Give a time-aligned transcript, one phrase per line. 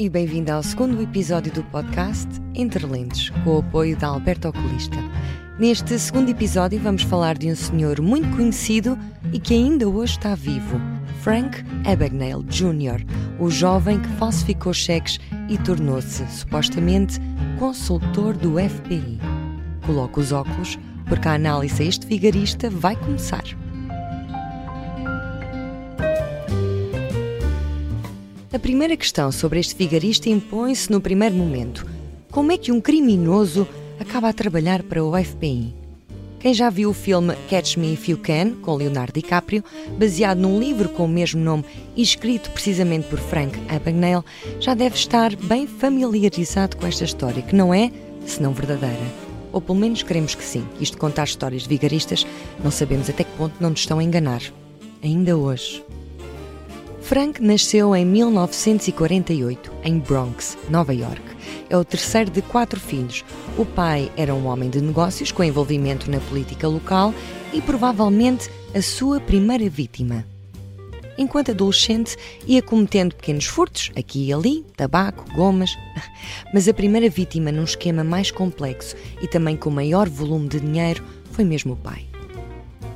[0.00, 4.96] e bem-vindo ao segundo episódio do podcast Entre Lentes, com o apoio da Alberto Oculista.
[5.58, 8.98] Neste segundo episódio vamos falar de um senhor muito conhecido
[9.30, 10.80] e que ainda hoje está vivo,
[11.20, 13.04] Frank Abagnale Jr.,
[13.38, 17.20] o jovem que falsificou cheques e tornou-se, supostamente,
[17.58, 19.20] consultor do FBI.
[19.84, 20.78] Coloque os óculos,
[21.10, 23.44] porque a análise a este vigarista vai começar.
[28.52, 31.86] A primeira questão sobre este vigarista impõe-se no primeiro momento.
[32.32, 33.64] Como é que um criminoso
[34.00, 35.72] acaba a trabalhar para o FBI?
[36.40, 39.62] Quem já viu o filme Catch Me If You Can, com Leonardo DiCaprio,
[39.96, 44.24] baseado num livro com o mesmo nome e escrito precisamente por Frank Abagnale,
[44.58, 47.92] já deve estar bem familiarizado com esta história, que não é,
[48.26, 48.98] senão verdadeira.
[49.52, 50.66] Ou pelo menos queremos que sim.
[50.80, 52.26] Isto contar histórias de vigaristas,
[52.64, 54.42] não sabemos até que ponto não nos estão a enganar.
[55.04, 55.84] Ainda hoje.
[57.10, 61.20] Frank nasceu em 1948, em Bronx, Nova York.
[61.68, 63.24] É o terceiro de quatro filhos.
[63.58, 67.12] O pai era um homem de negócios com envolvimento na política local
[67.52, 70.24] e provavelmente a sua primeira vítima.
[71.18, 75.76] Enquanto adolescente, ia cometendo pequenos furtos, aqui e ali, tabaco, gomas.
[76.54, 81.02] Mas a primeira vítima, num esquema mais complexo e também com maior volume de dinheiro,
[81.32, 82.09] foi mesmo o pai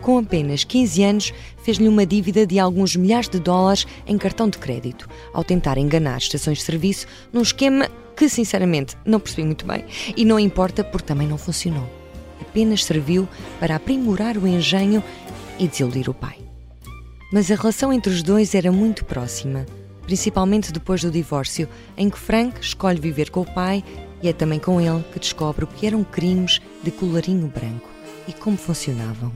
[0.00, 4.58] com apenas 15 anos, fez-lhe uma dívida de alguns milhares de dólares em cartão de
[4.58, 9.84] crédito, ao tentar enganar estações de serviço num esquema que, sinceramente, não percebi muito bem
[10.16, 11.88] e não importa porque também não funcionou.
[12.40, 13.28] Apenas serviu
[13.58, 15.02] para aprimorar o engenho
[15.58, 16.38] e desiludir o pai.
[17.32, 19.64] Mas a relação entre os dois era muito próxima,
[20.02, 23.84] principalmente depois do divórcio, em que Frank escolhe viver com o pai
[24.22, 27.88] e é também com ele que descobre o que eram crimes de colarinho branco
[28.26, 29.32] e como funcionavam.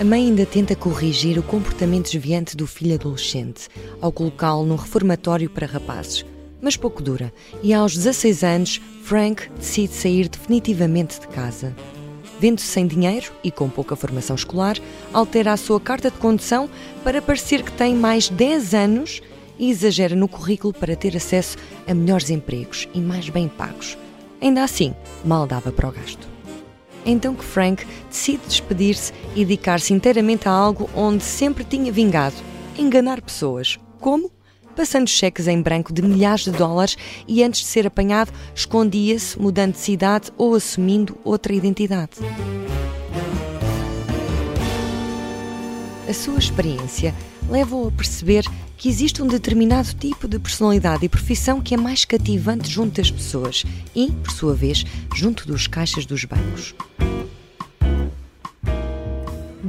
[0.00, 3.68] A mãe ainda tenta corrigir o comportamento desviante do filho adolescente
[4.00, 6.24] ao colocá-lo num reformatório para rapazes,
[6.58, 7.30] mas pouco dura,
[7.62, 11.76] e aos 16 anos, Frank decide sair definitivamente de casa.
[12.40, 14.78] Vendo-se sem dinheiro e com pouca formação escolar,
[15.12, 16.70] altera a sua carta de condução
[17.04, 19.20] para parecer que tem mais 10 anos
[19.58, 23.98] e exagera no currículo para ter acesso a melhores empregos e mais bem pagos.
[24.40, 26.39] Ainda assim, mal dava para o gasto
[27.04, 32.36] então que Frank decide despedir-se e dedicar-se inteiramente a algo onde sempre tinha vingado:
[32.78, 33.78] enganar pessoas.
[33.98, 34.30] Como?
[34.74, 36.96] Passando cheques em branco de milhares de dólares
[37.26, 42.12] e antes de ser apanhado, escondia-se, mudando de cidade ou assumindo outra identidade.
[46.08, 47.14] A sua experiência
[47.48, 48.44] leva-o a perceber
[48.76, 53.10] que existe um determinado tipo de personalidade e profissão que é mais cativante junto das
[53.10, 54.84] pessoas e, por sua vez,
[55.14, 56.74] junto dos caixas dos bancos.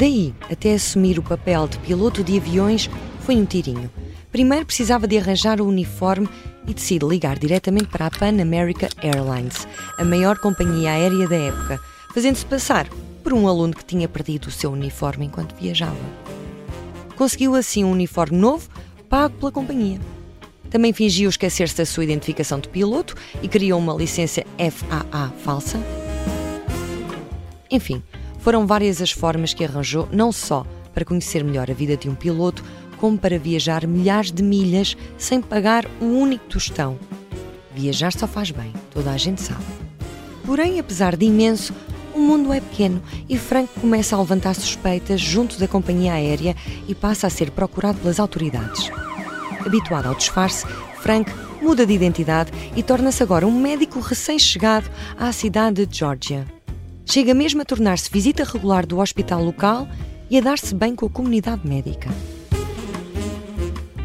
[0.01, 2.89] Daí até assumir o papel de piloto de aviões
[3.19, 3.88] foi um tirinho.
[4.31, 6.28] Primeiro precisava de arranjar o uniforme
[6.66, 9.67] e decide ligar diretamente para a Pan America Airlines,
[10.00, 11.79] a maior companhia aérea da época,
[12.16, 12.89] fazendo-se passar
[13.23, 15.95] por um aluno que tinha perdido o seu uniforme enquanto viajava.
[17.16, 18.68] Conseguiu assim um uniforme novo,
[19.07, 20.00] pago pela companhia.
[20.72, 25.79] Também fingiu esquecer-se da sua identificação de piloto e criou uma licença FAA falsa.
[27.69, 28.01] Enfim,
[28.41, 32.16] foram várias as formas que arranjou, não só para conhecer melhor a vida de um
[32.16, 32.63] piloto,
[32.97, 37.00] como para viajar milhares de milhas sem pagar um único tostão.
[37.74, 39.63] Viajar só faz bem, toda a gente sabe.
[40.46, 41.74] Porém, apesar de imenso,
[42.13, 46.56] o mundo é pequeno e Frank começa a levantar suspeitas junto da companhia aérea
[46.88, 48.91] e passa a ser procurado pelas autoridades.
[49.66, 50.66] Habituado ao disfarce,
[51.00, 51.31] Frank
[51.62, 56.46] muda de identidade e torna-se agora um médico recém-chegado à cidade de Georgia.
[57.06, 59.88] Chega mesmo a tornar-se visita regular do hospital local
[60.29, 62.09] e a dar-se bem com a comunidade médica.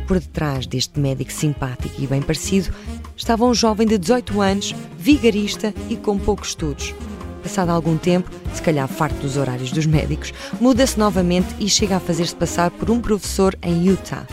[0.07, 2.73] Por detrás deste médico simpático e bem parecido
[3.17, 6.95] estava um jovem de 18 anos, vigarista e com poucos estudos.
[7.43, 12.01] Passado algum tempo, se calhar farto dos horários dos médicos, muda-se novamente e chega a
[12.01, 14.27] fazer-se passar por um professor em Utah.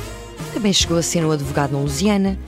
[0.54, 2.40] Também chegou a ser um advogado na Louisiana.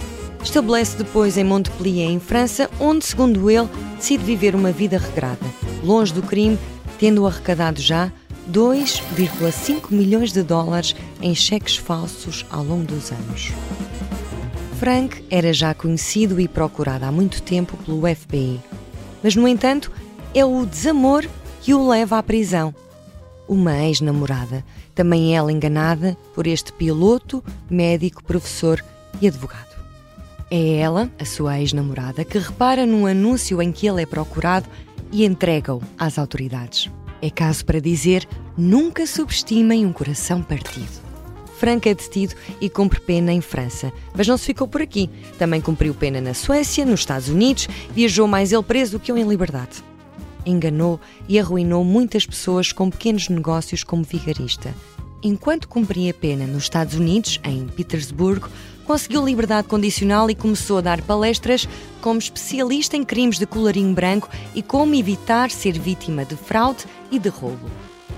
[0.44, 3.67] Estabelece depois em Montpellier, em França, onde, segundo ele,
[3.97, 5.45] decide viver uma vida regrada,
[5.85, 6.57] longe do crime,
[6.99, 8.11] tendo arrecadado já
[8.51, 13.51] 2,5 milhões de dólares em cheques falsos ao longo dos anos.
[14.79, 18.59] Frank era já conhecido e procurado há muito tempo pelo FBI,
[19.23, 19.91] mas, no entanto,
[20.33, 21.25] é o desamor
[21.61, 22.75] que o leva à prisão.
[23.47, 28.83] Uma ex-namorada também ela enganada por este piloto, médico, professor
[29.21, 29.75] e advogado.
[30.49, 34.69] É ela, a sua ex-namorada, que repara num anúncio em que ele é procurado
[35.11, 36.89] e entrega-o às autoridades.
[37.21, 41.05] É caso para dizer: nunca subestimem um coração partido.
[41.57, 43.91] Frank é detido e cumpre pena em França.
[44.13, 45.09] Mas não se ficou por aqui.
[45.39, 49.17] Também cumpriu pena na Suécia, nos Estados Unidos, viajou mais ele preso do que eu
[49.17, 49.83] em liberdade.
[50.45, 54.75] Enganou e arruinou muitas pessoas com pequenos negócios como vigarista.
[55.23, 58.49] Enquanto cumpria pena nos Estados Unidos, em Petersburgo,
[58.85, 61.67] conseguiu liberdade condicional e começou a dar palestras
[62.01, 67.19] como especialista em crimes de colarinho branco e como evitar ser vítima de fraude e
[67.19, 67.69] de roubo.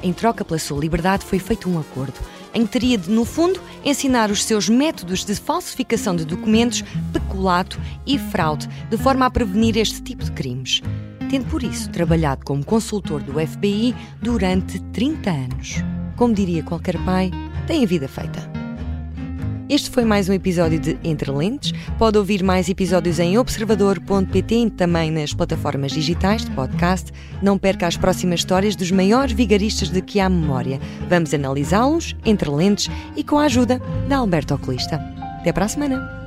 [0.04, 2.20] Em troca pela sua liberdade foi feito um acordo
[2.58, 7.80] em que teria de, no fundo, ensinar os seus métodos de falsificação de documentos, peculato
[8.04, 10.82] e fraude, de forma a prevenir este tipo de crimes.
[11.30, 13.94] Tendo por isso trabalhado como consultor do FBI
[14.24, 15.76] durante 30 anos.
[16.16, 17.32] Como diria qualquer pai,
[17.68, 18.57] tem a vida feita.
[19.70, 21.74] Este foi mais um episódio de Entre Lentes.
[21.98, 27.12] Pode ouvir mais episódios em observador.pt e também nas plataformas digitais de podcast.
[27.42, 30.80] Não perca as próximas histórias dos maiores vigaristas de que há memória.
[31.10, 35.02] Vamos analisá-los entre lentes e com a ajuda da Alberto Oculista.
[35.42, 36.27] Até para a semana!